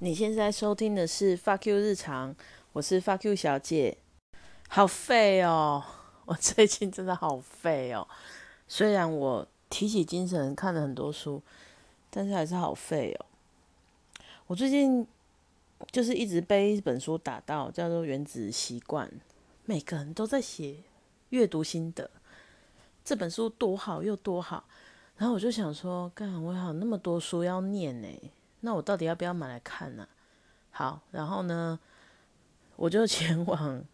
[0.00, 2.34] 你现在收听的是《Fuck You 日常》，
[2.74, 3.96] 我是 Fuck You 小姐。
[4.68, 5.82] 好废哦，
[6.26, 8.06] 我最近真的好废哦。
[8.68, 11.40] 虽然我提起精神看了很多书，
[12.10, 13.24] 但是还是好废哦。
[14.48, 15.06] 我最近
[15.90, 19.08] 就是一直被一本书打到，叫做《原子习惯》，
[19.64, 20.76] 每个人都在写
[21.30, 22.10] 阅读心得。
[23.02, 24.64] 这本书多好又多好，
[25.16, 28.08] 然后我就想说，干，我有那么多书要念呢。
[28.66, 30.08] 那我到底要不要买来看呢？
[30.72, 31.78] 好，然后呢，
[32.74, 33.84] 我就前往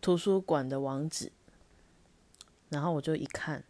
[0.00, 1.30] 图书馆的网址，
[2.70, 3.62] 然后我就一看，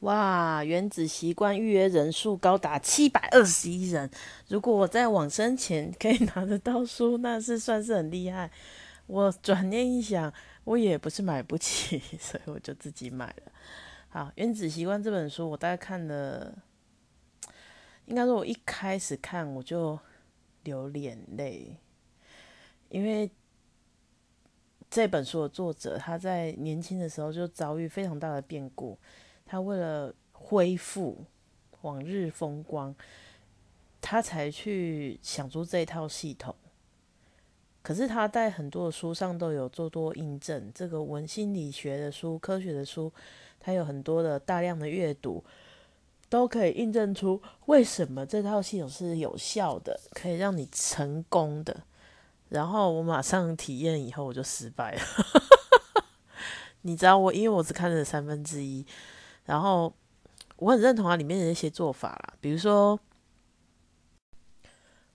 [0.00, 4.10] 哇，原子习惯预约人数高达七百二十一人。
[4.48, 8.50] 如果我在往生前可以拿得到书，那是算是很厉害。
[9.06, 10.30] 我转念一想，
[10.64, 13.52] 我也不是买不起， 所以我就自己买了。
[14.10, 16.54] 好，《原子习惯》这本书，我大概看了。
[18.06, 19.98] 应该说，我一开始看我就
[20.64, 21.76] 流眼泪，
[22.88, 23.30] 因为
[24.90, 28.98] 这本书的作者他在年轻的时候就遭遇非常大的变故，
[29.46, 31.24] 他为了恢复
[31.80, 32.94] 往日风光，
[34.00, 36.54] 他才去想出这套系统。
[37.82, 43.12] 可是他在很多的书上都有做多印证，这个文心理学的书、科学的书，
[43.60, 45.44] 他有很多的大量的阅读。
[46.34, 51.84] 都可以印证出为什么这套系统是有效的，可以让你成功的。
[52.48, 55.00] 然后我马上体验以后，我就失败了。
[56.82, 58.84] 你知道我，因为我只看了三分之一，
[59.44, 59.94] 然后
[60.56, 62.98] 我很认同它里面的一些做法啦，比如说，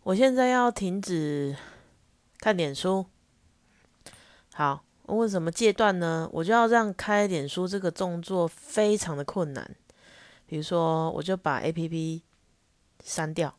[0.03, 1.53] 我现在要停止
[2.37, 3.05] 看脸书，
[4.53, 6.29] 好，我为什么戒断呢？
[6.31, 9.75] 我就要让开脸书这个动作非常的困难。
[10.49, 12.23] 比如说，我就把 A P P
[13.03, 13.53] 删掉。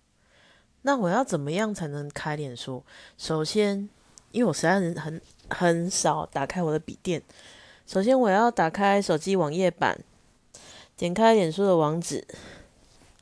[0.82, 2.82] 那我要怎么样才能开脸书？
[3.16, 3.88] 首先，
[4.32, 7.22] 因为我实在很很很少打开我的笔电。
[7.86, 10.00] 首先，我要打开手机网页版，
[10.96, 12.26] 点开脸书的网址，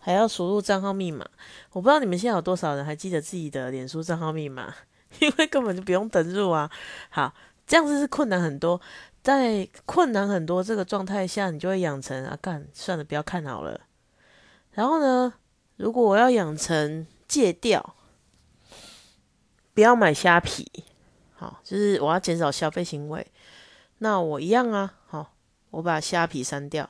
[0.00, 1.28] 还要输入账号密码。
[1.72, 4.74] 我不知道你们现在有多少人还记得自己的脸书账号密码，
[5.18, 6.70] 因为根本就不用登入啊。
[7.10, 7.34] 好，
[7.66, 8.80] 这样子是困难很多。
[9.28, 13.78] 在困难很多这个状态下，你就会养成啊，干算了，不要看好了。
[14.72, 15.34] 然后呢，
[15.76, 17.94] 如果我要养成戒掉，
[19.74, 20.66] 不要买虾皮，
[21.34, 23.30] 好，就是我要减少消费行为。
[23.98, 25.34] 那我一样啊，好，
[25.72, 26.88] 我把虾皮删掉。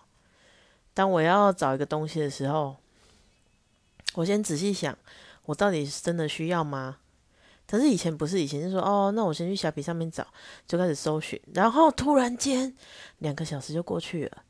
[0.95, 2.77] 当我要找一个东西的时候，
[4.15, 4.97] 我先仔细想，
[5.47, 6.99] 我到底是真的需要吗？
[7.71, 10.27] 可是以前不是以前就说哦，那我先去小皮上面找，
[10.67, 12.75] 就开始搜寻，然后突然间
[13.19, 14.43] 两个小时就过去了，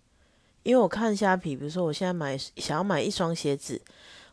[0.63, 3.83] 因为我看虾皮，比如说我现在买想要买一双鞋子，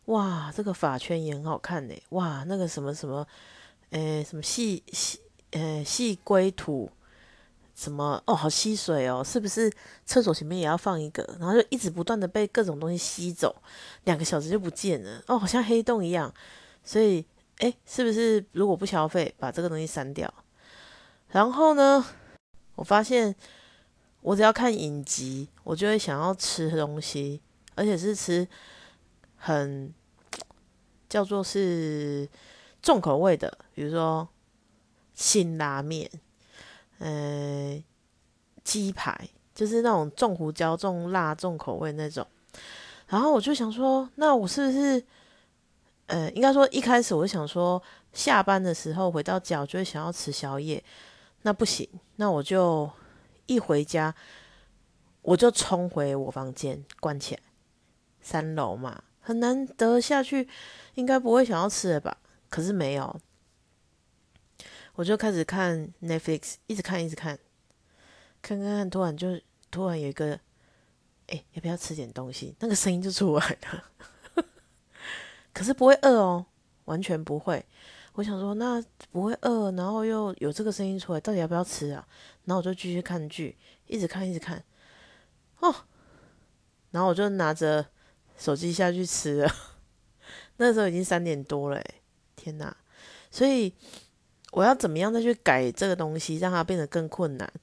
[0.05, 3.27] 哇，这个发圈也很好看呢，哇，那个什么什么，
[3.89, 5.19] 诶，什么细细，
[5.51, 6.91] 诶，细龟土，
[7.73, 9.71] 什么哦，好吸水哦，是不是
[10.05, 11.27] 厕所前面也要放一个？
[11.39, 13.55] 然后就一直不断的被各种东西吸走，
[14.03, 16.31] 两个小时就不见了，哦，好像黑洞一样，
[16.83, 17.25] 所以。
[17.59, 20.31] 哎，是不是如果不消费，把这个东西删掉？
[21.29, 22.05] 然后呢，
[22.75, 23.33] 我发现
[24.21, 27.41] 我只要看影集，我就会想要吃东西，
[27.75, 28.45] 而且是吃
[29.37, 29.93] 很
[31.07, 32.27] 叫做是
[32.81, 34.27] 重口味的，比如说
[35.13, 36.09] 辛拉面，
[36.99, 37.81] 呃，
[38.65, 42.27] 鸡排，就是那种重胡椒、重辣、重口味那种。
[43.07, 45.05] 然后我就想说，那我是不是？
[46.07, 47.81] 呃，应该说一开始我想说，
[48.13, 50.83] 下班的时候回到家，我就会想要吃宵夜。
[51.41, 52.89] 那不行，那我就
[53.45, 54.13] 一回家，
[55.21, 57.41] 我就冲回我房间关起来，
[58.21, 60.47] 三楼嘛，很难得下去，
[60.93, 62.17] 应该不会想要吃的吧？
[62.49, 63.19] 可是没有，
[64.95, 67.37] 我就开始看 Netflix，一直看一直看，
[68.41, 69.39] 看看看，突然就
[69.69, 70.39] 突然有一个，
[71.27, 72.55] 哎，要不要吃点东西？
[72.59, 73.83] 那个声音就出来了。
[75.55, 76.45] 可是不会饿哦，
[76.83, 77.65] 完全不会。
[78.15, 82.05] 我想说，那不会饿，然后又有这个声音出来，到底要不要吃啊？
[82.43, 83.55] 然后我就继续看剧，
[83.87, 84.61] 一直看，一直看。
[85.61, 85.73] 哦，
[86.91, 87.85] 然后我就拿着
[88.37, 89.51] 手机下去吃了。
[90.57, 91.81] 那时候已经三点多了，
[92.35, 92.75] 天哪！
[93.31, 93.73] 所以
[94.51, 97.53] 我要怎么样再去改这个东西，让它变得更困难？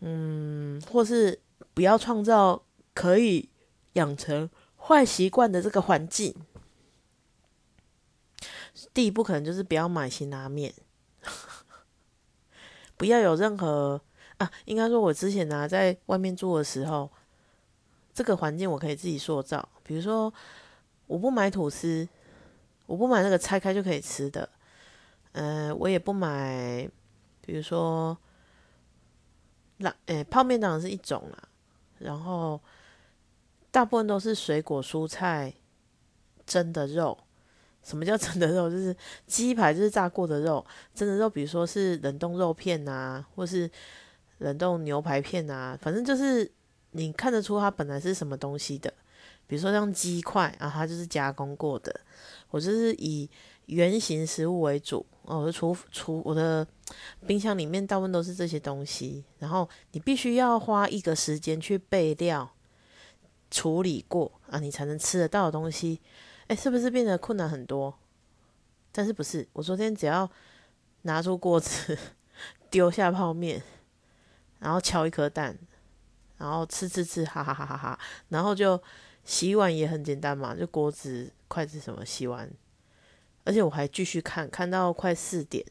[0.00, 1.40] 嗯，或是
[1.74, 2.62] 不要创造
[2.94, 3.48] 可以
[3.94, 4.48] 养成。
[4.86, 6.34] 坏习惯的这个环境，
[8.92, 10.74] 第一步可能就是不要买辛拉面，
[12.96, 14.00] 不要有任何
[14.36, 17.10] 啊，应该说，我之前呢在外面住的时候，
[18.12, 19.66] 这个环境我可以自己塑造。
[19.82, 20.32] 比如说，
[21.06, 22.06] 我不买吐司，
[22.84, 24.46] 我不买那个拆开就可以吃的，
[25.32, 26.86] 呃，我也不买，
[27.40, 28.16] 比如说，
[29.78, 31.48] 那诶，泡面当然是一种啦，
[31.98, 32.60] 然后
[33.74, 35.52] 大部分都是水果、蔬菜、
[36.46, 37.18] 蒸的肉。
[37.82, 38.70] 什么叫蒸的肉？
[38.70, 40.64] 就是鸡排，就是炸过的肉。
[40.94, 43.68] 蒸的肉，比如说是冷冻肉片啊，或是
[44.38, 46.48] 冷冻牛排片啊，反正就是
[46.92, 48.94] 你看得出它本来是什么东西的。
[49.48, 52.00] 比如说像鸡块啊，它就是加工过的。
[52.50, 53.28] 我就是以
[53.66, 56.64] 原形食物为主哦，我的厨厨我的
[57.26, 59.24] 冰箱里面大部分都是这些东西。
[59.40, 62.48] 然后你必须要花一个时间去备料、
[63.54, 66.00] 处理过啊，你才能吃得到的东西。
[66.48, 67.96] 哎，是不是变得困难很多？
[68.90, 69.46] 但是不是？
[69.52, 70.28] 我昨天只要
[71.02, 71.96] 拿出锅子，
[72.68, 73.62] 丢下泡面，
[74.58, 75.56] 然后敲一颗蛋，
[76.38, 77.98] 然后吃吃吃，哈哈哈哈哈，
[78.30, 78.82] 然后就
[79.24, 81.30] 洗碗也很简单嘛，就锅子。
[81.46, 82.50] 筷子什么洗完，
[83.44, 85.64] 而且我还继续看，看到快四点，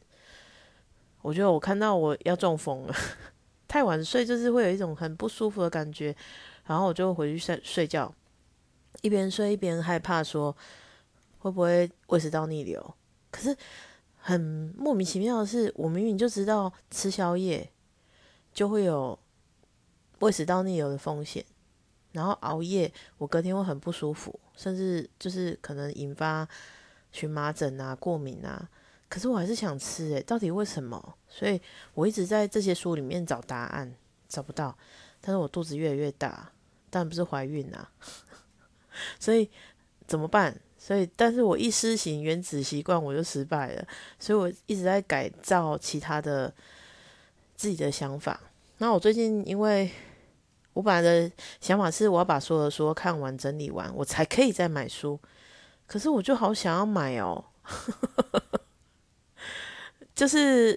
[1.20, 2.94] 我觉得我看到我要中风了，
[3.68, 6.16] 太晚睡就是会有一种很不舒服的感觉，
[6.66, 8.12] 然后我就回去睡睡觉，
[9.02, 10.56] 一边睡一边害怕说
[11.38, 12.94] 会不会胃食道逆流，
[13.30, 13.56] 可是
[14.16, 14.40] 很
[14.76, 17.70] 莫名其妙的是，我明明就知道吃宵夜
[18.52, 19.18] 就会有
[20.20, 21.44] 胃食道逆流的风险。
[22.12, 26.48] 然后熬夜，我隔天会很不舒服，甚至就是可能引发
[27.10, 28.70] 荨麻疹啊、过敏啊。
[29.08, 31.16] 可是我还是想吃，诶，到底为什么？
[31.28, 31.60] 所以
[31.92, 33.92] 我一直在这些书里面找答案，
[34.28, 34.78] 找不到。
[35.20, 36.52] 但是我肚子越来越大，
[36.94, 37.90] 但不是怀孕啊，
[39.18, 39.50] 所以
[40.06, 40.56] 怎么办？
[40.78, 43.84] 所以，但是我一施行原子习惯，我就失败了。
[44.20, 46.54] 所以我一直在改造其他的
[47.56, 48.38] 自己的想法。
[48.78, 49.90] 那我最近因为。
[50.74, 51.30] 我本来的
[51.60, 55.16] 想法是，我要把所有的书看完、整理完，我才可以再买书。
[55.86, 57.44] 可是我就好想要买哦，
[60.16, 60.76] 就是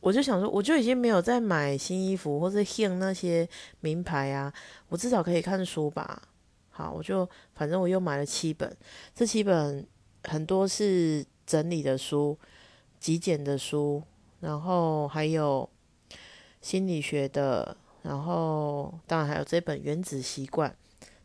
[0.00, 3.48] 我就想说，我就已经没有在买新衣服或者 h 那些
[3.80, 4.52] 名牌啊，
[4.88, 6.22] 我至少可以看书吧。
[6.70, 8.76] 好，我就反正我又买了七本，
[9.14, 9.86] 这七本
[10.24, 12.38] 很多是整理的书、
[13.00, 14.02] 极简的书，
[14.40, 15.68] 然后还有
[16.60, 17.76] 心理学的。
[18.00, 20.70] 然后，当然还有这本《原子习惯》。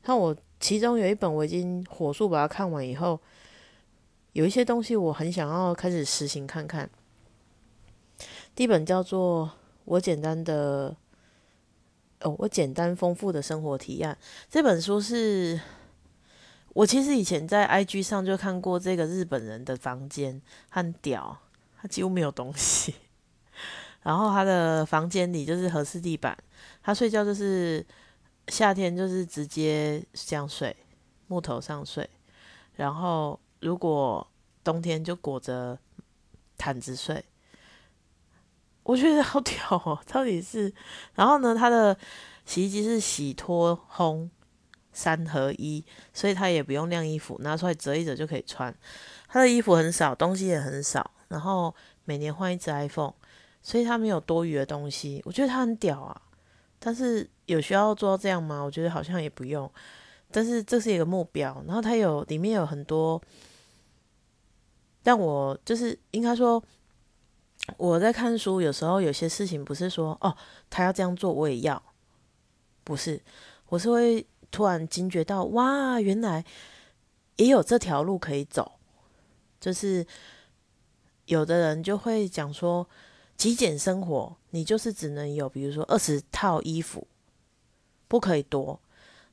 [0.06, 3.18] 那我其中有一本我已经火速把它看完以后，
[4.34, 6.90] 有一些东西我很想要开始实行看看。
[8.56, 9.48] 第一本叫做
[9.86, 10.96] 《我简单的
[12.22, 14.14] 哦，我简单丰富的生活体验》。
[14.48, 15.60] 这本书是
[16.70, 20.40] 我其实以前在 IG 上就看过这个日本人的房间，
[20.70, 21.36] 很屌，
[21.82, 22.94] 他几乎没有东西。
[24.04, 26.38] 然后他的房间里就是和式地板。
[26.84, 27.84] 他睡觉就是
[28.50, 30.76] 夏天就是直接这样睡，
[31.26, 32.08] 木头上睡，
[32.76, 34.26] 然后如果
[34.64, 35.80] 冬天就裹着
[36.56, 37.24] 毯子睡。
[38.84, 40.74] 我觉得好屌哦，到底是？
[41.16, 41.98] 然后呢，他的
[42.46, 44.30] 洗衣机是洗脱烘
[44.92, 45.84] 三合一，
[46.14, 48.74] 所以他也不用晾衣服，拿出来折一折就可以穿。
[49.28, 51.74] 他的衣服很少，东西也很少，然后
[52.06, 53.14] 每年换一只 iPhone，
[53.62, 55.22] 所以他没有多余的东西。
[55.26, 56.22] 我觉得他很屌啊。
[56.78, 58.62] 但是有需要做到这样吗？
[58.62, 59.72] 我觉得好像也不用。
[60.30, 63.22] 但是这是一个目标，然后它有里面有很多，
[65.02, 66.62] 但我就是应该说，
[67.78, 70.36] 我在看书，有时候有些事情不是说哦，
[70.70, 71.82] 他要这样做我也要，
[72.84, 73.22] 不是，
[73.70, 76.44] 我是会突然惊觉到，哇，原来
[77.38, 78.74] 也有这条路可以走。
[79.60, 80.06] 就是
[81.26, 82.88] 有的人就会讲说。
[83.36, 87.06] 极简生活，你就是只能有，比如说二十套衣服，
[88.08, 88.80] 不可以多。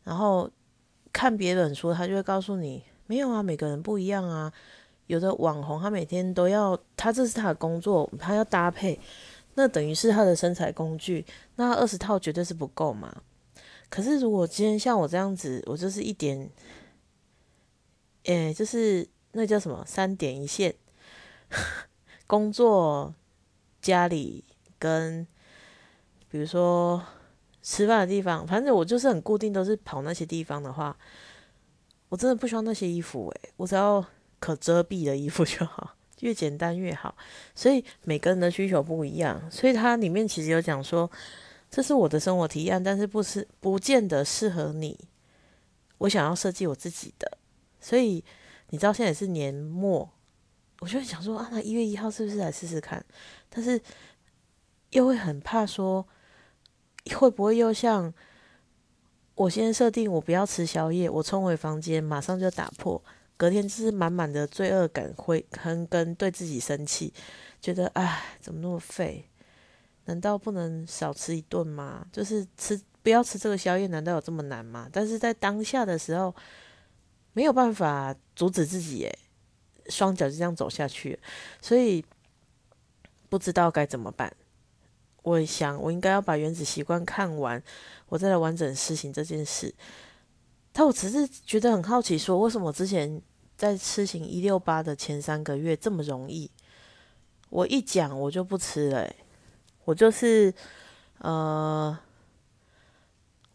[0.02, 0.50] 然后
[1.12, 4.50] 看别人说，他就会告诉你，没有啊，每个人不一样啊。
[5.10, 8.98] 有的网红，他每天都要，他这是他的工作，他要搭配，
[9.54, 11.26] 那等于是他的身材工具。
[11.56, 13.22] 那二十套绝对是不够嘛。
[13.88, 16.48] 可是如果今天像我这样子，我就是一点，
[18.24, 20.74] 诶，就是那叫什么三点一线，
[22.26, 23.14] 工作。
[23.82, 24.44] 家里
[24.78, 25.26] 跟
[26.28, 27.02] 比如说
[27.62, 30.94] 吃饭的地方，反正我就是很固定，都是跑那些地方的话，
[32.10, 34.04] 我真的不需要那些衣服诶，我只要
[34.40, 37.14] 可遮蔽的衣服就好，越简单越好。
[37.54, 41.08] 所以每个人的需求不一样，所以它里面其实有讲说，
[41.70, 44.98] 这是我的生活体验，但是不是不见得适合你。
[45.98, 47.38] 我想要设计我自己的，
[47.78, 48.24] 所以
[48.70, 50.10] 你知道现在是年末。
[50.80, 53.04] 我就想说啊，那一月一号是不是来试试看？
[53.50, 53.78] 但是
[54.92, 56.08] 又会很怕说，
[57.14, 58.10] 会不会又像
[59.34, 63.04] 我先设定我不要吃宵夜，我冲回房间马上就打破，
[63.40, 67.10] 隔天就是满满的罪恶感，会跟跟对自己生气，
[67.58, 69.24] 觉得唉，怎么那么废？
[70.04, 72.06] 难道不能少吃一顿吗？
[72.12, 74.90] 就是吃不要吃这个宵夜，难道有这么难吗？
[74.92, 76.36] 但是在当下的时候，
[77.32, 79.18] 没有办法阻止自己，诶，
[79.88, 81.18] 双脚就这样走下去，
[81.62, 82.04] 所以
[83.30, 84.30] 不知道该怎么办。
[85.22, 87.62] 我想，我应该要把《原子习惯》看完，
[88.10, 89.74] 我再来完整实行这件事。
[90.72, 93.20] 但我只是觉得很好奇，说为什么之前
[93.60, 96.50] 在吃行一六八的前三个月这么容易？
[97.50, 99.12] 我一讲我就不吃了，
[99.84, 100.50] 我就是
[101.18, 101.98] 呃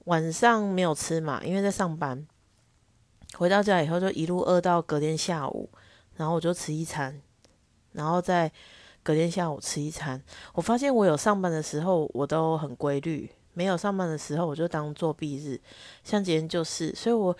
[0.03, 2.27] 晚上没有吃嘛，因为在上班，
[3.33, 5.67] 回到家以后就一路饿到隔天下午，
[6.17, 7.19] 然后我就吃一餐，
[7.93, 8.51] 然后再。
[9.01, 10.19] 隔天下午吃一餐，
[10.55, 15.61] 我发现我有上班的时候我都很规律，没有上班的时候我就当作弊日，
[16.03, 17.37] 像今天就是，所以我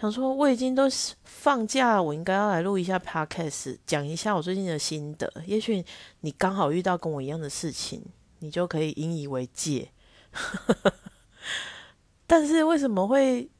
[0.00, 0.84] 想说我已经都
[1.24, 5.32] 放假，我应该要来录一下 podcast，讲一下我最近的心得。
[5.46, 5.84] 也许
[6.20, 8.02] 你刚好遇到跟我一样的事情，
[8.38, 9.90] 你就可以引以为戒。
[12.26, 13.50] 但是为什么会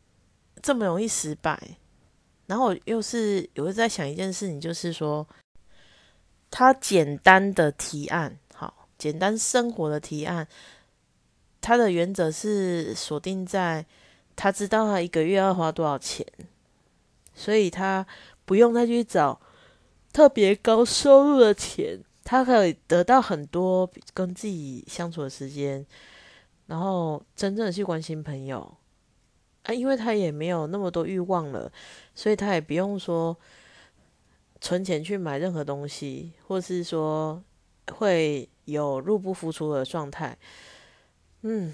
[0.62, 1.60] 这么容易失败？
[2.46, 5.26] 然后又是我又在想一件事情，就是说。
[6.50, 10.48] 他简单的提案，好，简单生活的提案，
[11.60, 13.84] 他的原则是锁定在
[14.38, 16.24] 他知道他一个月要花多少钱，
[17.34, 18.06] 所以他
[18.44, 19.40] 不用再去找
[20.12, 25.84] 特别高收入的钱，他可以得到很多跟自己相处的时间，
[26.68, 28.72] 然后真正的去关心朋友
[29.64, 31.72] 啊，因为他也没有那么多欲望了，
[32.14, 33.36] 所以他也不用说。
[34.60, 37.40] 存钱去买任何东西，或是说
[37.92, 40.36] 会有入不敷出的状态，
[41.42, 41.72] 嗯，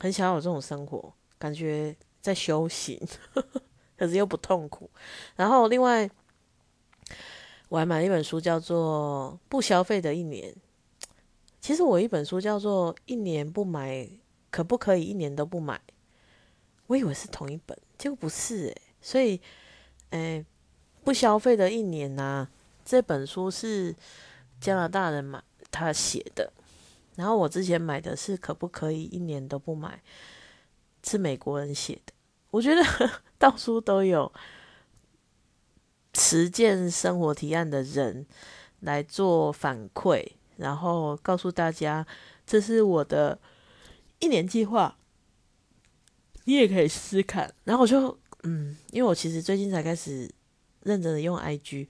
[0.00, 3.00] 很想要有这种生活，感觉在修行，
[3.96, 4.90] 可是又不痛苦。
[5.36, 6.08] 然后另外，
[7.68, 10.52] 我还买了一本书，叫做《不消费的一年》。
[11.60, 14.08] 其实我一本书叫做《一年不买
[14.50, 15.76] 可不可以一年都不买》，
[16.86, 18.82] 我以为是同一本，结果不是诶。
[19.00, 19.40] 所以，
[20.10, 20.44] 诶。
[21.04, 22.46] 不消费的一年呐，
[22.84, 23.94] 这本书是
[24.60, 26.52] 加拿大人买他写的，
[27.18, 30.00] 然后我之前买的是可不可以一年都不买，
[31.02, 32.12] 是美国人写的。
[32.52, 32.80] 我觉得
[33.36, 34.32] 到处都有
[36.14, 38.24] 实践生活提案的人
[38.80, 40.24] 来做反馈，
[40.56, 42.06] 然后告诉大家
[42.46, 43.40] 这是我的
[44.20, 44.96] 一年计划，
[46.44, 47.52] 你也可以试试看。
[47.64, 50.30] 然后我就嗯，因为我其实最近才开始。
[50.84, 51.88] 认真的用 IG，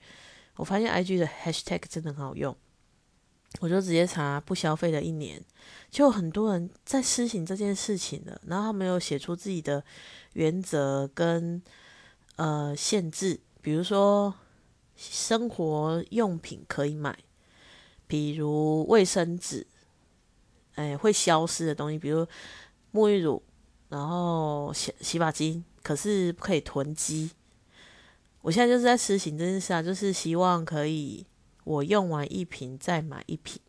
[0.55, 2.57] 我发现 IG 的 Hashtag 真的很好用，
[3.59, 5.43] 我就直接查不消费的一年，
[5.89, 9.83] 就很多人在施行这件事情了，然后他没有写出自己的
[10.33, 11.61] 原则跟
[12.35, 14.33] 呃限制，比如说
[14.95, 17.17] 生活用品可以买，
[18.05, 19.65] 比如卫生纸，
[20.75, 22.25] 哎会消失的东西，比如
[22.93, 23.41] 沐浴乳，
[23.89, 27.31] 然后洗洗发精，可是不可以囤积。
[28.41, 31.25] 我现在就是在实行这件事啊，就是希望可以
[31.69, 33.61] 我用完一瓶再买一瓶。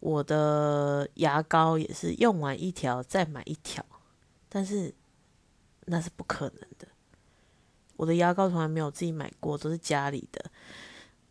[0.00, 3.82] 我的牙膏也是用完一条再买一条，
[4.50, 4.94] 但是
[5.86, 6.86] 那是不可能的。
[7.96, 10.44] 我的牙膏从来没有自己买过，都是家里的。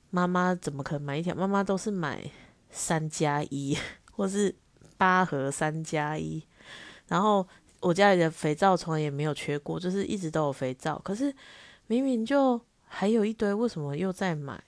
[0.10, 1.36] 妈妈怎么可能买一条？
[1.36, 2.28] 妈妈都是买
[2.72, 3.78] 三加一，
[4.12, 4.56] 或是
[4.98, 6.44] 八盒三加一。
[7.08, 7.48] 然后
[7.80, 10.98] 我家里的肥皂从来也没有缺过，就是一直都有肥皂。
[11.00, 11.34] 可是。
[11.88, 14.64] 明明就还有一堆，为什么又在买？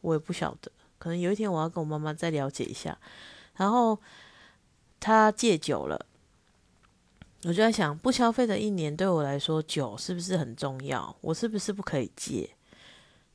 [0.00, 0.70] 我也不晓得。
[0.98, 2.98] 可能有一天我要跟我妈妈再了解一下。
[3.56, 3.98] 然后
[4.98, 6.06] 他戒酒了，
[7.44, 11.16] 我就在想，不消费的一年对我来说，酒是不是很重要？
[11.20, 12.50] 我是不是不可以戒？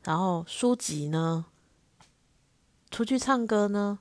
[0.03, 1.45] 然后书籍呢？
[2.91, 3.99] 出去唱歌呢？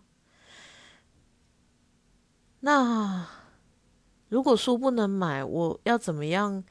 [2.61, 3.27] 那
[4.29, 6.63] 如果书不能买，我要怎么样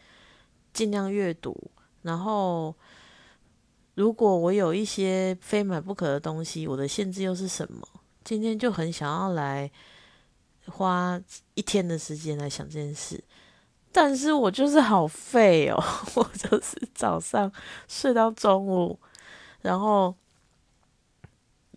[0.72, 1.72] 尽量阅读？
[2.02, 2.76] 然后，
[3.96, 7.88] 如果我有一些非买不可的东西，我的限制又是什么？
[8.24, 9.70] 今天就很想要来
[10.68, 11.22] 花
[11.54, 13.24] 一天的时间来想这件事，
[13.92, 15.84] 但是我就是好废哦，
[16.16, 17.52] 我就是早上
[17.88, 19.00] 睡到中午，
[19.62, 20.16] 然后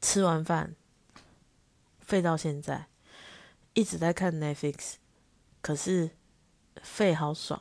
[0.01, 0.75] 吃完饭
[2.01, 2.87] 废到现在，
[3.75, 4.95] 一直在看 Netflix，
[5.61, 6.11] 可是
[6.81, 7.61] 废好爽。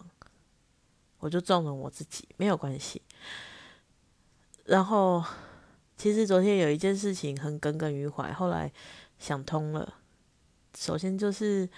[1.19, 3.01] 我就纵容我自己，没有关系。
[4.65, 5.23] 然后，
[5.95, 8.71] 其实昨天有一件事情很耿耿于怀，后来
[9.19, 9.95] 想通了。
[10.75, 11.69] 首先就是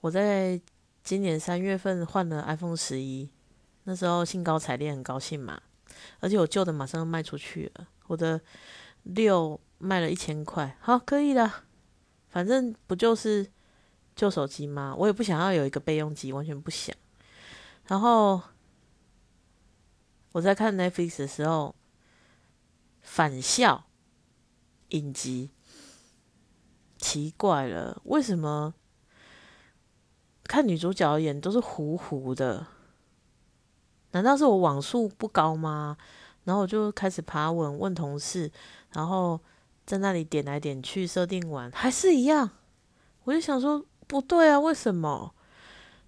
[0.00, 0.60] 我在
[1.02, 3.30] 今年三月份换了 iPhone 十一，
[3.84, 5.62] 那时候兴高采烈，很高兴嘛。
[6.18, 8.40] 而且我旧的马上要卖出去了，我的
[9.04, 11.64] 六卖了一千块，好，可以了。
[12.28, 13.46] 反正不就是
[14.14, 14.94] 旧手机吗？
[14.98, 16.94] 我也不想要有一个备用机，完全不想。
[17.86, 18.40] 然后
[20.32, 21.74] 我在看 Netflix 的时候，
[23.12, 23.86] 返校
[24.90, 25.50] 影集，
[26.96, 28.72] 奇怪了，为什么
[30.44, 32.68] 看女主角眼都是糊糊的？
[34.12, 35.96] 难道是我网速不高吗？
[36.44, 38.52] 然后我就开始爬文问同事，
[38.92, 39.40] 然后
[39.84, 42.50] 在那里点来点去，设定完还是一样。
[43.24, 45.34] 我就想说不对啊，为什么？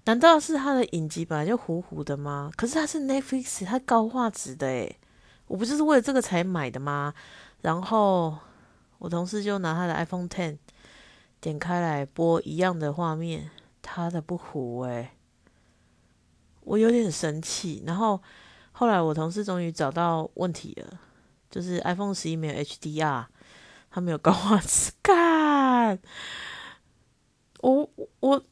[0.04, 2.52] 难道是他的影集本来就糊糊的吗？
[2.56, 5.00] 可是他是 Netflix，他高画质的诶，
[5.52, 7.12] 我不就是为了这个才买的吗？
[7.60, 8.38] 然后
[8.96, 10.56] 我同事就拿他的 iPhone Ten
[11.42, 13.50] 点开来播一样的画面，
[13.82, 15.10] 他的不糊诶。
[16.62, 18.22] 我有点生气，然后
[18.72, 20.98] 后来我同事终于找到问题了，
[21.50, 23.26] 就是 iPhone 十一没有 HDR，
[23.90, 24.92] 它没有高画质。
[25.02, 25.98] 干，
[27.60, 27.90] 我
[28.20, 28.42] 我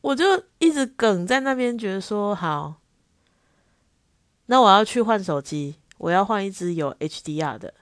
[0.00, 0.24] 我就
[0.58, 2.76] 一直梗在那边，觉得说好，
[4.46, 7.74] 那我要去换手机，我要换一只有 HDR 的，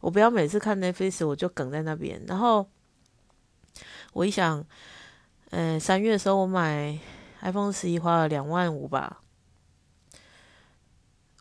[0.00, 2.22] 我不要每次看 Netflix 我就梗在那边。
[2.26, 2.68] 然后
[4.12, 4.64] 我一想，
[5.50, 6.98] 嗯，三月的时候我买。
[7.40, 9.20] iPhone 十一花了两万五吧，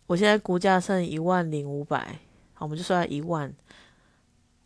[0.05, 2.19] 我现在估价剩一万零五百，
[2.53, 3.51] 好，我们就算一万。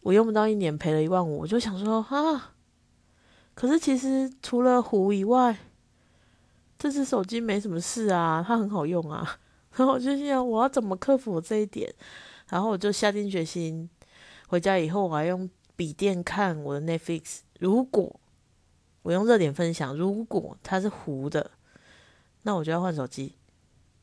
[0.02, 2.52] 我用不到一年，赔了一万五，我就想说啊，
[3.54, 5.58] 可是其实除了糊以外，
[6.78, 9.40] 这只手机没什么事啊，它很好用啊。
[9.76, 11.94] 然后我就想，我要怎么克服这一点？
[12.50, 13.90] 然后我就下定决心，
[14.48, 17.40] 回家以后我还用笔电看我的 Netflix。
[17.60, 18.20] 如果
[19.04, 21.52] 我用热点分享，如果它是糊的，
[22.44, 23.36] 那我就要换手机；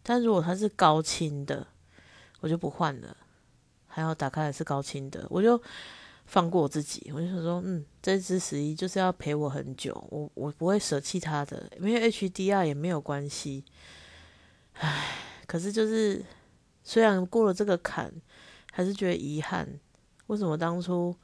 [0.02, 1.66] 但如果它是高清的，
[2.40, 3.16] 我就不换了。
[3.86, 5.60] 还要打开来是高清的，我就
[6.24, 7.10] 放过我自己。
[7.14, 13.64] 我就想说，嗯，这支十一就是要陪我很久，我我不会舍弃它的，因为 HDR 也没有关系。
[14.74, 16.22] 唉，可是就是
[16.84, 18.12] 虽然过了这个坎，
[18.70, 19.66] 还是觉得遗憾。
[20.26, 21.16] 为什么当初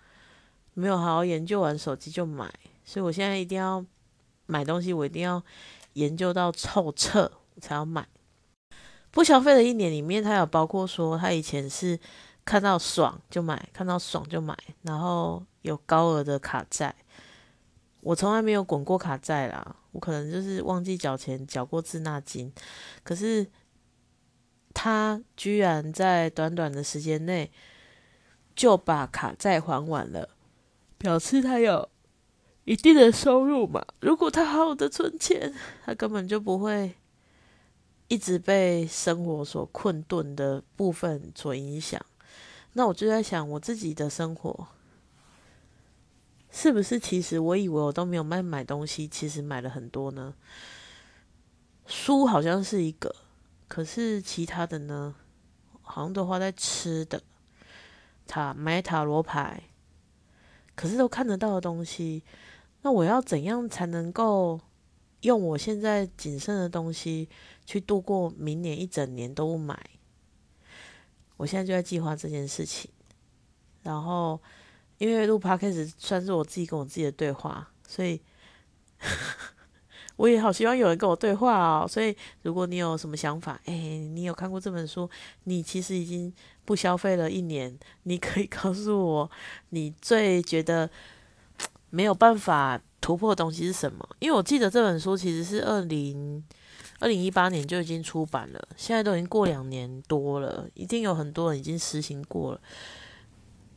[0.73, 2.51] 没有好好研究完手机就买？
[2.85, 3.85] 所以我现在一定要
[4.47, 5.43] 买东西，我一定要
[5.93, 8.09] 研究到透彻才要买。
[9.11, 12.01] 不消费的一年里面，他有包括说他以前是
[12.47, 16.95] 看到爽就买，看到爽就买，然后有高额的卡债。
[18.01, 22.53] 我从来没有滚过卡债啦，我可能就是忘记缴钱，缴过滞纳金。
[23.03, 23.47] 可是
[24.85, 27.51] 他居然在短短的时间内
[28.55, 30.29] 就把卡债还完了，
[30.99, 31.89] 表示他有。
[32.67, 35.55] 一定的收入嘛，如果他好好的存钱，
[35.87, 36.95] 他根本就不会
[38.09, 41.99] 一直被生活所困顿的部分所影响。
[42.75, 44.69] 那我就在想，我自己的生活
[46.51, 50.35] 是不是其实我以为我都没有卖买东西，其实买了很多呢？
[51.87, 53.15] 书好像是一个，
[53.67, 55.15] 可是其他的呢，
[55.83, 57.23] 好像都花在吃的，
[58.27, 59.65] 塔买塔罗牌，
[60.75, 62.23] 可是都看得到的东西。
[62.83, 64.61] 那我要怎样才能够
[65.23, 67.29] 用我现在仅剩的东西
[67.65, 69.79] 去度过明年一整年都不买？
[71.37, 72.91] 我现在就在计划这件事情。
[73.83, 74.41] 然后，
[74.99, 78.23] 因为录 podcast 算是我自己跟我自己的对话，所以
[80.17, 81.87] 我也好希望有人跟我对话哦。
[81.89, 85.09] 所以，如果你有什么想法，哎，你有看过这本书，
[85.45, 86.33] 你其实已经
[86.65, 89.31] 不消费了一年，你可以告诉我
[89.71, 90.91] 你最觉得。
[91.91, 94.05] 没有办法突破的东西是什么？
[94.19, 96.43] 因为我记得这本书其实是二零
[96.99, 102.61] 二零一八年就已经出版了，现在都已经过两年多了，一定有很多人已经实行过了。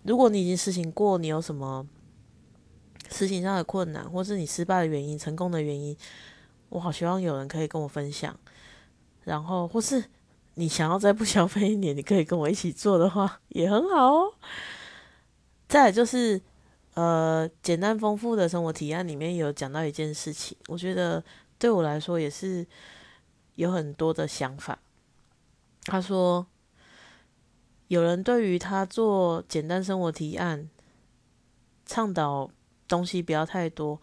[0.01, 1.85] 如果你已经实行过，你有什么
[3.09, 5.95] 实行上的困难，或是你失败的原因、成功的原因，
[6.69, 8.37] 我好希望有人可以跟我分享。
[9.23, 10.03] 然后，或是
[10.55, 14.33] 你想要再不消费一年，你可以跟我一起做的话，也很好哦。
[15.67, 16.41] 再就是。
[16.93, 21.23] 呃，简单丰富的生活体验里面有讲到一件事情，我觉得
[21.59, 22.65] 对我来说也是
[23.53, 24.79] 有很多的想法。
[25.83, 26.47] 他说，
[27.87, 30.67] 有人对于他做简单生活提案，
[31.85, 32.49] 倡导
[32.87, 34.01] 东西不要太多，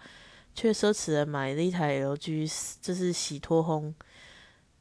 [0.55, 3.93] 却奢侈的买了一台 LG，就是洗脱烘。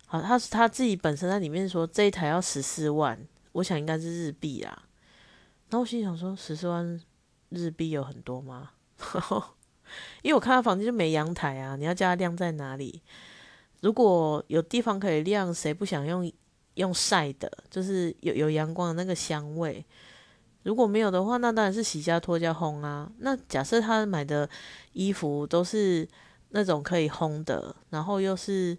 [0.05, 3.19] 好，他他自己本身在里面说这一台要十四万，
[3.53, 4.83] 我想应该是日币啦。
[5.69, 7.01] 那我心想说，十四万。
[7.55, 8.71] 日币有很多吗？
[10.23, 12.99] 因为我看他房间就没阳台啊，你要叫他晾在哪里？
[13.81, 16.33] 如果有地方可以晾，谁不想用
[16.73, 17.51] 用晒的？
[17.69, 19.85] 就是有有阳光的那个香味。
[20.63, 23.11] 如果没有的话，那当然是洗加脱加烘啊。
[23.19, 24.49] 那假设他买的
[24.93, 26.07] 衣服都是
[26.49, 28.77] 那种可以烘的，然后又是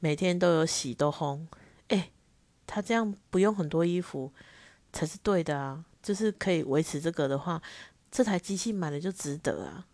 [0.00, 1.46] 每天都有洗都烘，
[1.88, 2.10] 哎，
[2.66, 4.32] 他这样不用很多衣服
[4.92, 5.84] 才是对的啊。
[6.02, 7.62] 就是可以维持这个的话，
[8.10, 9.86] 这台机器买了就值得啊。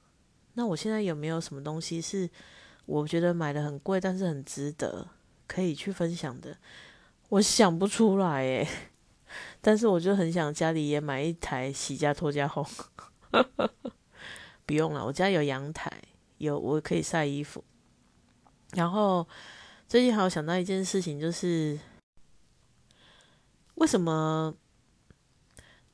[0.55, 2.27] 那我现在有没有什么东西是
[2.87, 5.07] 我觉得买的很贵，但是很值得
[5.47, 6.57] 可以去分享的？
[7.29, 8.67] 我想不出来诶。
[9.61, 12.67] 但是我就很想家里也买一台洗家拖家烘，
[14.67, 15.91] 不用了，我家有阳台，
[16.39, 17.65] 有我可以晒衣服。
[18.73, 19.27] 然后
[19.89, 21.79] 最近还有想到一件事情，就是
[23.77, 24.55] 为什么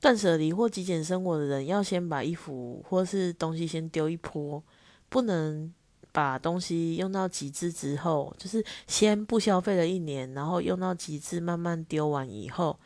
[0.01, 4.63] 断舍离或极简生活的人要先把衣服或是东西先丢一波，
[5.09, 5.73] 不能
[6.11, 12.79] 把东西用到极致之后，就是先不消费了一年，然后用到极致，慢慢丢完以后。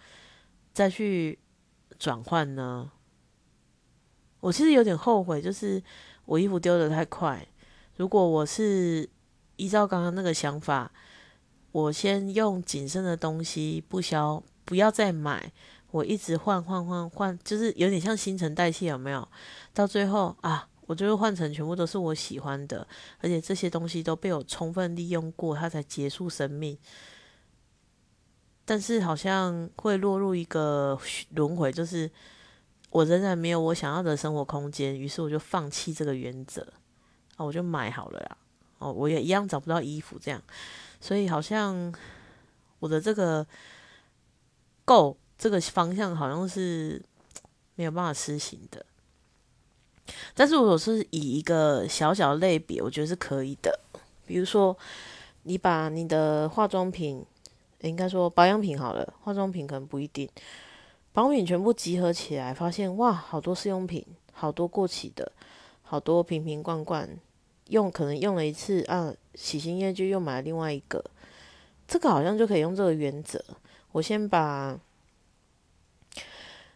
[0.78, 1.36] 再去
[1.98, 2.92] 转换呢？
[4.38, 5.82] 我其实有点后悔，就是
[6.24, 7.44] 我衣服丢的太快。
[7.96, 9.10] 如果我是
[9.56, 10.92] 依照刚刚那个想法，
[11.72, 15.52] 我先用谨慎的东西不消，不要再买，
[15.90, 19.26] 我一直换换换换，就是有点像新陈代谢，有没有？
[19.74, 22.86] 到最后啊，我就会换成全部都是我喜欢的，
[23.18, 26.78] 而且这些东西都被我充分利用过，它才结束生命。
[28.70, 31.00] 但是好像会落入一个
[31.30, 32.10] 轮回，就是
[32.90, 36.60] 我仍然没有我想要的生活空间，于是我就放弃这个原则，
[37.36, 38.36] 啊，我就买好了啦，
[38.76, 40.42] 哦，我也一样找不到衣服这样，
[41.00, 41.90] 所以好像
[42.78, 43.46] 我的这个
[44.84, 47.02] 够这个方向好像是
[47.74, 48.84] 没有办法施行的。
[50.34, 53.80] 但是如果是以一个小小类别，我觉得是可以的，
[54.26, 54.76] 比如说
[55.44, 57.24] 你把你的化妆品。
[57.82, 60.28] 应该说保养品好了，化妆品可能不一定。
[61.12, 65.30] 保养品全部集合起来，发现哇，好多试用品，好多过期的，
[65.82, 67.08] 好多瓶瓶罐罐，
[67.68, 71.04] 用可能用了一次啊，喜新厌旧又买了另外一个。
[71.86, 73.42] 这个好像就可以用这个原则，
[73.92, 74.78] 我先把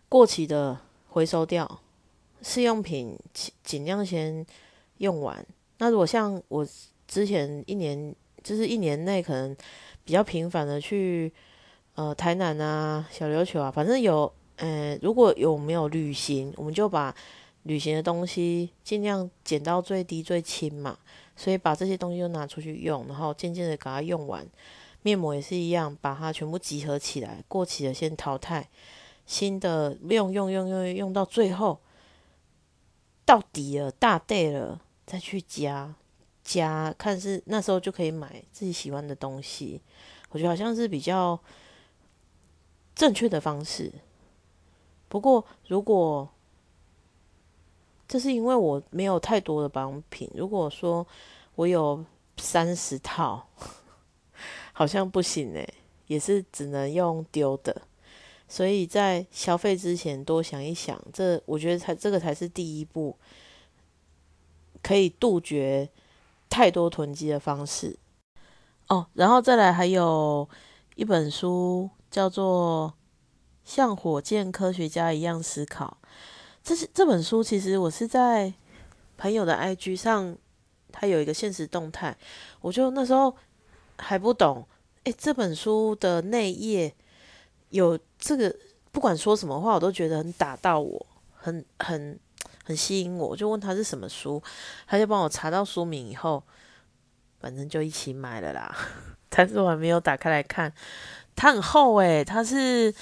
[0.09, 1.81] 过期的回收掉，
[2.43, 4.47] 试用品尽尽量先
[4.99, 5.45] 用完。
[5.79, 6.67] 那如果像我
[7.07, 9.57] 之前一年，就是一年内可能。
[10.05, 11.33] 比较频繁的去，
[11.95, 17.15] 呃，台南啊，小琉球啊，反正有，呃，如果有没有旅行，我们就把
[17.65, 20.99] 旅行的东西尽量减到最低最轻嘛。
[21.35, 24.47] 所以把这些东西都拿出去用，然后渐渐的给它用完。
[25.01, 28.69] 面膜也是一样，把它全部集合起来，过期的先淘汰，
[29.25, 31.81] 新的用用用用用到最后
[33.25, 35.95] 到底了大 day 了再去加。
[36.45, 39.81] 加看是那时候就可以买自己喜欢的东西，
[40.31, 41.39] 我觉得好像是比较
[42.95, 43.93] 正确的方式。
[45.09, 46.29] 不过如果
[48.09, 51.07] 这是因为我没有太多的保养品，如果说
[51.55, 52.05] 我有
[52.37, 53.47] 三十套，
[54.73, 55.75] 好像不行诶，
[56.07, 57.83] 也是只能用丢的。
[58.49, 63.17] 所以在消费之前多想一想，这我觉得才这个才是第一步，
[64.83, 65.89] 可以杜绝。
[66.53, 67.99] 太多囤积的方式
[68.89, 70.47] 哦，然后再来还有
[70.97, 72.93] 一本书叫做
[73.65, 75.97] 《像火箭科学家一样思考》。
[76.63, 78.53] 这是这本书，其实我是在
[79.17, 80.37] 朋友的 IG 上，
[80.93, 82.15] 他有一个现实动态，
[82.61, 83.35] 我就那时候
[83.97, 84.69] 还不懂。
[85.05, 86.95] 诶，这本书的内页
[87.71, 88.55] 有这个，
[88.91, 92.21] 不管说什么话，我都觉得很打到我，很很。
[92.65, 94.43] 很吸引我，我就问他是什么书，
[94.87, 96.43] 他就帮我查到书名以后，
[97.41, 98.75] 反正就一起买了啦。
[99.29, 100.73] 但是我还没有打开来看，
[101.35, 102.95] 它很厚诶，它是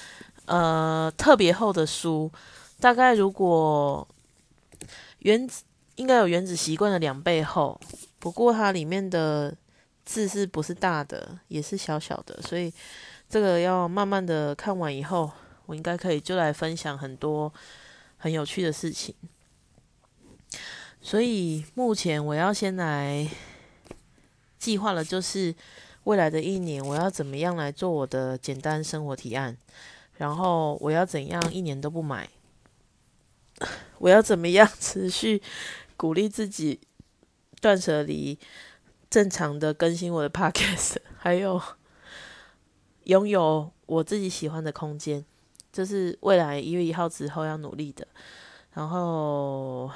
[0.45, 2.31] 呃特别厚的书，
[2.79, 4.07] 大概如果
[5.19, 5.63] 原子
[5.95, 7.79] 应该有原子习惯的两倍厚，
[8.17, 9.53] 不过它里面的
[10.05, 12.73] 字是不是大的，也是小小的，所以
[13.29, 15.29] 这个要慢慢的看完以后，
[15.65, 17.53] 我应该可以就来分享很多
[18.17, 19.13] 很有趣的事情。
[21.03, 23.27] 所以目前我要先来
[24.59, 25.53] 计划了，就是
[26.03, 29.57] 未来的一年我要怎么样来做我的简单生活提案，
[30.17, 32.29] 然后我要怎样一年都不买，
[33.97, 35.41] 我要怎么样持续
[35.97, 36.79] 鼓励自己
[37.59, 38.37] 断舍离，
[39.09, 41.59] 正常的更新我的 podcast，还有
[43.05, 45.25] 拥有我自己喜欢的空间，
[45.73, 48.07] 这是未来一月一号之后要努力的，
[48.75, 49.89] 然后。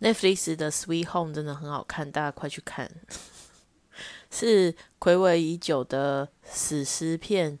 [0.00, 2.90] Netflix 的《Sweet Home》真的很好看，大家快去看。
[4.30, 7.58] 是暌违已久的史诗片，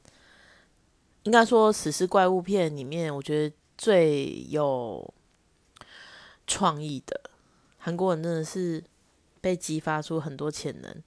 [1.24, 5.12] 应该说史诗怪物片里面，我觉得最有
[6.46, 7.20] 创意的。
[7.76, 8.82] 韩国人真的是
[9.40, 11.02] 被激发出很多潜能，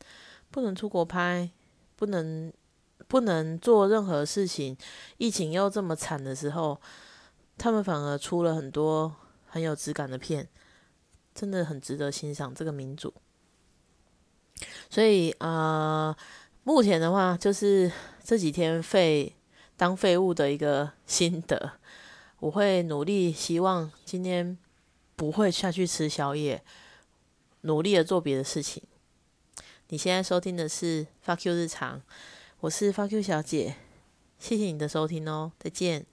[0.52, 1.50] 不能出国拍，
[1.96, 2.52] 不能
[3.08, 4.78] 不能做任何事情，
[5.18, 6.80] 疫情又这么惨的时候，
[7.58, 9.16] 他们反而出了很多
[9.48, 10.48] 很有质感的片，
[11.34, 13.14] 真的很值得欣赏这个民主。
[14.90, 16.16] 所以啊，
[16.64, 17.92] 目前的话就是
[18.24, 19.36] 这几天废
[19.76, 21.74] 当废物的一个心得，
[22.40, 24.58] 我会努力，希望今天。
[25.16, 26.64] 不会下去吃宵夜，
[27.62, 28.82] 努力的做别的事情。
[29.90, 32.00] 你现在收听的是《发 Q 日常》，
[32.62, 33.76] 我是发 Q 小姐，
[34.40, 36.13] 谢谢你的收听哦，再见。